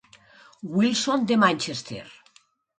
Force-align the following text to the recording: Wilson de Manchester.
Wilson 0.77 1.27
de 1.27 1.37
Manchester. 1.45 2.03